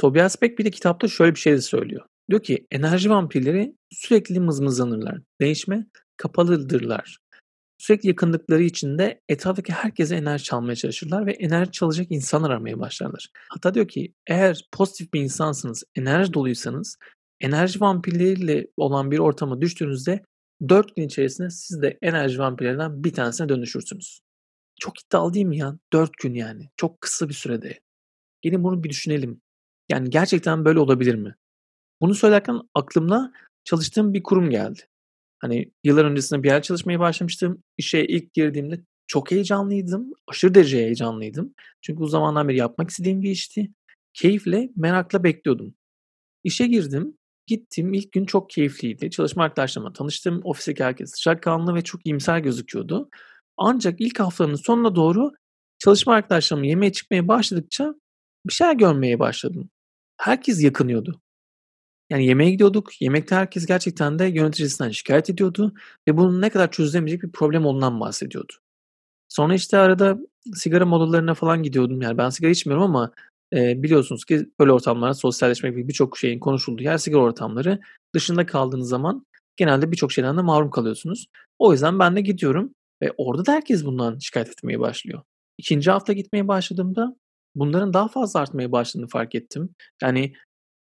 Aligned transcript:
Tobias 0.00 0.42
Beck 0.42 0.58
bir 0.58 0.64
de 0.64 0.70
kitapta 0.70 1.08
şöyle 1.08 1.34
bir 1.34 1.40
şey 1.40 1.52
de 1.52 1.60
söylüyor. 1.60 2.06
Diyor 2.30 2.42
ki 2.42 2.66
enerji 2.70 3.10
vampirleri 3.10 3.74
sürekli 3.90 4.40
mızmızlanırlar. 4.40 5.18
Değişme 5.40 5.86
kapalıdırlar. 6.16 7.18
Sürekli 7.78 8.08
yakınlıkları 8.08 8.62
için 8.62 8.98
de 8.98 9.20
etraftaki 9.28 9.72
herkese 9.72 10.16
enerji 10.16 10.44
çalmaya 10.44 10.76
çalışırlar 10.76 11.26
ve 11.26 11.32
enerji 11.32 11.70
çalacak 11.70 12.06
insanlar 12.10 12.50
aramaya 12.50 12.80
başlarlar. 12.80 13.28
Hatta 13.48 13.74
diyor 13.74 13.88
ki 13.88 14.14
eğer 14.26 14.68
pozitif 14.72 15.14
bir 15.14 15.20
insansınız, 15.20 15.84
enerji 15.94 16.32
doluysanız 16.32 16.96
enerji 17.40 17.80
vampirleriyle 17.80 18.66
olan 18.76 19.10
bir 19.10 19.18
ortama 19.18 19.60
düştüğünüzde 19.60 20.22
4 20.68 20.96
gün 20.96 21.06
içerisinde 21.06 21.50
siz 21.50 21.82
de 21.82 21.98
enerji 22.02 22.38
vampirlerinden 22.38 23.04
bir 23.04 23.12
tanesine 23.12 23.48
dönüşürsünüz. 23.48 24.20
Çok 24.80 25.00
iddialı 25.00 25.34
değil 25.34 25.46
mi 25.46 25.58
ya? 25.58 25.78
4 25.92 26.10
gün 26.22 26.34
yani. 26.34 26.68
Çok 26.76 27.00
kısa 27.00 27.28
bir 27.28 27.34
sürede. 27.34 27.80
Gelin 28.42 28.64
bunu 28.64 28.84
bir 28.84 28.90
düşünelim. 28.90 29.40
Yani 29.90 30.10
gerçekten 30.10 30.64
böyle 30.64 30.78
olabilir 30.80 31.14
mi? 31.14 31.34
Bunu 32.00 32.14
söylerken 32.14 32.60
aklımda 32.74 33.32
çalıştığım 33.64 34.14
bir 34.14 34.22
kurum 34.22 34.50
geldi. 34.50 34.80
Hani 35.38 35.72
yıllar 35.84 36.04
öncesinde 36.04 36.42
bir 36.42 36.48
yer 36.48 36.62
çalışmaya 36.62 37.00
başlamıştım. 37.00 37.62
İşe 37.78 38.04
ilk 38.04 38.34
girdiğimde 38.34 38.80
çok 39.06 39.30
heyecanlıydım. 39.30 40.12
Aşırı 40.26 40.54
derece 40.54 40.78
heyecanlıydım. 40.78 41.54
Çünkü 41.82 42.00
bu 42.00 42.06
zamandan 42.06 42.48
beri 42.48 42.56
yapmak 42.56 42.90
istediğim 42.90 43.22
bir 43.22 43.30
işti. 43.30 43.70
Keyifle, 44.14 44.70
merakla 44.76 45.24
bekliyordum. 45.24 45.74
İşe 46.44 46.66
girdim. 46.66 47.18
Gittim. 47.46 47.94
İlk 47.94 48.12
gün 48.12 48.24
çok 48.26 48.50
keyifliydi. 48.50 49.10
Çalışma 49.10 49.44
arkadaşlarımla 49.44 49.92
tanıştım. 49.92 50.40
Ofisteki 50.44 50.84
herkes 50.84 51.10
sıcakkanlı 51.10 51.74
ve 51.74 51.82
çok 51.82 52.06
iyimser 52.06 52.38
gözüküyordu. 52.38 53.08
Ancak 53.56 54.00
ilk 54.00 54.20
haftanın 54.20 54.54
sonuna 54.54 54.96
doğru 54.96 55.32
çalışma 55.78 56.14
arkadaşlarımla 56.14 56.66
yemeğe 56.66 56.92
çıkmaya 56.92 57.28
başladıkça 57.28 57.94
bir 58.46 58.52
şeyler 58.52 58.74
görmeye 58.74 59.18
başladım. 59.18 59.70
Herkes 60.20 60.62
yakınıyordu. 60.62 61.20
Yani 62.10 62.26
yemeğe 62.26 62.50
gidiyorduk. 62.50 63.02
Yemekte 63.02 63.34
herkes 63.34 63.66
gerçekten 63.66 64.18
de 64.18 64.24
yöneticisinden 64.24 64.90
şikayet 64.90 65.30
ediyordu 65.30 65.74
ve 66.08 66.16
bunun 66.16 66.40
ne 66.40 66.50
kadar 66.50 66.70
çözülemeyecek 66.70 67.22
bir 67.22 67.32
problem 67.32 67.66
olduğundan 67.66 68.00
bahsediyordu. 68.00 68.52
Sonra 69.28 69.54
işte 69.54 69.78
arada 69.78 70.18
sigara 70.54 70.86
molalarına 70.86 71.34
falan 71.34 71.62
gidiyordum. 71.62 72.02
Yani 72.02 72.18
ben 72.18 72.30
sigara 72.30 72.50
içmiyorum 72.50 72.84
ama 72.84 73.12
e, 73.54 73.82
biliyorsunuz 73.82 74.24
ki 74.24 74.46
böyle 74.60 74.72
ortamlarda 74.72 75.14
sosyalleşmek 75.14 75.72
gibi 75.72 75.88
birçok 75.88 76.18
şeyin 76.18 76.40
konuşulduğu 76.40 76.82
yer 76.82 76.98
sigara 76.98 77.22
ortamları. 77.22 77.80
Dışında 78.14 78.46
kaldığınız 78.46 78.88
zaman 78.88 79.26
genelde 79.56 79.92
birçok 79.92 80.12
şeyden 80.12 80.36
de 80.36 80.42
mahrum 80.42 80.70
kalıyorsunuz. 80.70 81.26
O 81.58 81.72
yüzden 81.72 81.98
ben 81.98 82.16
de 82.16 82.20
gidiyorum 82.20 82.74
ve 83.02 83.12
orada 83.16 83.46
da 83.46 83.52
herkes 83.52 83.84
bundan 83.84 84.18
şikayet 84.18 84.48
etmeye 84.48 84.80
başlıyor. 84.80 85.22
İkinci 85.58 85.90
hafta 85.90 86.12
gitmeye 86.12 86.48
başladığımda 86.48 87.16
bunların 87.54 87.92
daha 87.92 88.08
fazla 88.08 88.40
artmaya 88.40 88.72
başladığını 88.72 89.08
fark 89.08 89.34
ettim. 89.34 89.74
Yani 90.02 90.32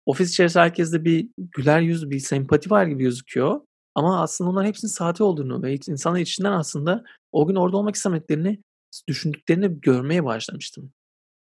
ofis 0.06 0.30
içerisinde 0.30 0.64
herkeste 0.64 1.06
bir 1.06 1.30
güler 1.38 1.81
yüz, 1.81 2.09
bir 2.09 2.20
sempati 2.20 2.70
var 2.70 2.86
gibi 2.86 3.03
gözüküyor. 3.03 3.61
Ama 3.95 4.22
aslında 4.22 4.50
onların 4.50 4.67
hepsinin 4.67 4.92
sahte 4.92 5.23
olduğunu 5.23 5.64
ve 5.64 5.76
insanlar 5.88 6.20
içinden 6.20 6.52
aslında 6.52 7.03
o 7.31 7.48
gün 7.48 7.56
orada 7.56 7.78
olmak 7.78 7.95
istemediklerini, 7.95 8.59
düşündüklerini 9.08 9.81
görmeye 9.81 10.26
başlamıştım. 10.26 10.92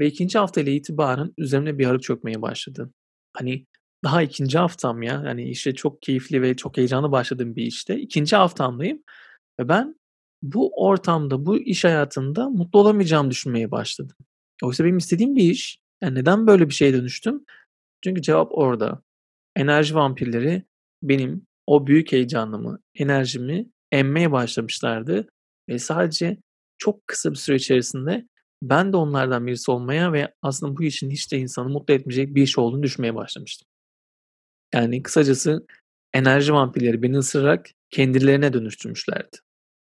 Ve 0.00 0.06
ikinci 0.06 0.38
hafta 0.38 0.60
ile 0.60 0.74
itibaren 0.74 1.32
üzerimde 1.38 1.78
bir 1.78 1.86
ağrı 1.86 2.00
çökmeye 2.00 2.42
başladı. 2.42 2.90
Hani 3.36 3.66
daha 4.04 4.22
ikinci 4.22 4.58
haftam 4.58 5.02
ya. 5.02 5.22
Yani 5.26 5.50
işte 5.50 5.74
çok 5.74 6.02
keyifli 6.02 6.42
ve 6.42 6.56
çok 6.56 6.76
heyecanlı 6.76 7.12
başladığım 7.12 7.56
bir 7.56 7.62
işte. 7.62 8.00
İkinci 8.00 8.36
haftamdayım. 8.36 9.02
Ve 9.60 9.68
ben 9.68 9.94
bu 10.42 10.72
ortamda, 10.86 11.46
bu 11.46 11.58
iş 11.58 11.84
hayatında 11.84 12.48
mutlu 12.48 12.78
olamayacağımı 12.78 13.30
düşünmeye 13.30 13.70
başladım. 13.70 14.16
Oysa 14.62 14.84
benim 14.84 14.98
istediğim 14.98 15.36
bir 15.36 15.50
iş. 15.50 15.78
Yani 16.02 16.14
neden 16.14 16.46
böyle 16.46 16.68
bir 16.68 16.74
şeye 16.74 16.92
dönüştüm? 16.92 17.44
Çünkü 18.04 18.22
cevap 18.22 18.48
orada. 18.52 19.02
Enerji 19.56 19.94
vampirleri 19.94 20.64
benim 21.02 21.46
o 21.66 21.86
büyük 21.86 22.12
heyecanımı, 22.12 22.78
enerjimi 22.94 23.66
emmeye 23.92 24.32
başlamışlardı 24.32 25.28
ve 25.68 25.78
sadece 25.78 26.36
çok 26.78 27.06
kısa 27.06 27.30
bir 27.30 27.36
süre 27.36 27.56
içerisinde 27.56 28.26
ben 28.62 28.92
de 28.92 28.96
onlardan 28.96 29.46
birisi 29.46 29.70
olmaya 29.70 30.12
ve 30.12 30.34
aslında 30.42 30.76
bu 30.76 30.82
işin 30.82 31.10
hiç 31.10 31.32
de 31.32 31.38
insanı 31.38 31.68
mutlu 31.68 31.94
etmeyecek 31.94 32.34
bir 32.34 32.42
iş 32.42 32.58
olduğunu 32.58 32.82
düşünmeye 32.82 33.14
başlamıştım. 33.14 33.68
Yani 34.74 35.02
kısacası 35.02 35.66
enerji 36.14 36.52
vampirleri 36.52 37.02
beni 37.02 37.18
ısırarak 37.18 37.70
kendilerine 37.90 38.52
dönüştürmüşlerdi. 38.52 39.36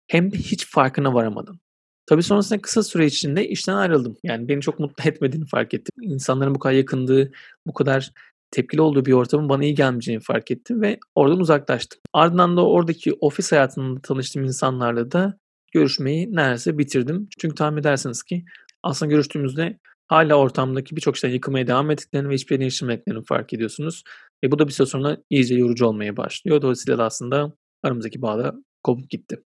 Hem 0.08 0.32
de 0.32 0.38
hiç 0.38 0.68
farkına 0.68 1.14
varamadım. 1.14 1.60
Tabii 2.06 2.24
sonrasında 2.24 2.62
kısa 2.62 2.84
süre 2.84 3.06
içinde 3.06 3.48
işten 3.48 3.74
ayrıldım. 3.74 4.18
Yani 4.24 4.48
beni 4.48 4.62
çok 4.62 4.80
mutlu 4.80 5.04
etmediğini 5.10 5.46
fark 5.46 5.74
ettim. 5.74 6.04
İnsanların 6.04 6.56
bu 6.56 6.60
kadar 6.60 6.74
yakındığı, 6.74 7.32
bu 7.68 7.74
kadar 7.74 8.12
tepkili 8.52 8.82
olduğu 8.82 9.06
bir 9.06 9.14
ortamın 9.14 9.50
bana 9.50 9.64
iyi 9.64 9.76
gelmeyeceğini 9.76 10.22
fark 10.24 10.52
ettim 10.52 10.82
ve 10.82 11.00
oradan 11.16 11.40
uzaklaştım. 11.40 12.00
Ardından 12.14 12.58
da 12.58 12.68
oradaki 12.68 13.14
ofis 13.14 13.52
hayatında 13.52 14.02
tanıştığım 14.02 14.44
insanlarla 14.44 15.12
da 15.12 15.38
görüşmeyi 15.72 16.36
neredeyse 16.36 16.78
bitirdim. 16.78 17.28
Çünkü 17.40 17.56
tahmin 17.56 17.82
edersiniz 17.82 18.24
ki 18.24 18.46
aslında 18.84 19.12
görüştüğümüzde 19.12 19.80
hala 20.08 20.36
ortamdaki 20.36 20.96
birçok 20.96 21.18
şeyden 21.18 21.34
yıkılmaya 21.34 21.68
devam 21.68 21.92
ettiklerini 21.92 22.30
ve 22.30 22.34
hiçbir 22.34 22.60
değiştirmediklerini 22.60 23.24
fark 23.24 23.54
ediyorsunuz. 23.54 24.04
Ve 24.44 24.52
bu 24.52 24.60
da 24.60 24.68
bir 24.68 24.74
süre 24.74 24.88
sonra 24.88 25.18
iyice 25.30 25.56
yorucu 25.56 25.86
olmaya 25.86 26.18
başlıyor. 26.18 26.62
Dolayısıyla 26.62 26.98
da 26.98 27.06
aslında 27.06 27.54
aramızdaki 27.84 28.22
bağ 28.22 28.38
da 28.40 28.54
kopup 28.84 29.10
gitti. 29.10 29.44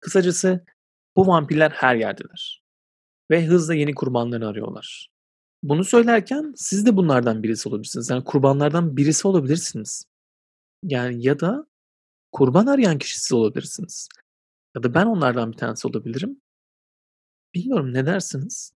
Kısacası 0.00 0.64
bu 1.18 1.26
vampirler 1.26 1.70
her 1.70 1.96
yerdeler. 1.96 2.62
Ve 3.30 3.46
hızla 3.46 3.74
yeni 3.74 3.94
kurbanlarını 3.94 4.48
arıyorlar. 4.48 5.10
Bunu 5.62 5.84
söylerken 5.84 6.52
siz 6.56 6.86
de 6.86 6.96
bunlardan 6.96 7.42
birisi 7.42 7.68
olabilirsiniz. 7.68 8.10
Yani 8.10 8.24
kurbanlardan 8.24 8.96
birisi 8.96 9.28
olabilirsiniz. 9.28 10.04
Yani 10.82 11.26
ya 11.26 11.40
da 11.40 11.66
kurban 12.32 12.66
arayan 12.66 12.98
kişi 12.98 13.20
siz 13.20 13.32
olabilirsiniz. 13.32 14.08
Ya 14.76 14.82
da 14.82 14.94
ben 14.94 15.06
onlardan 15.06 15.52
bir 15.52 15.56
tanesi 15.56 15.88
olabilirim. 15.88 16.40
Bilmiyorum 17.54 17.94
ne 17.94 18.06
dersiniz? 18.06 18.72